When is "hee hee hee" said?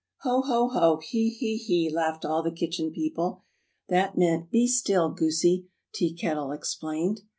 0.97-1.87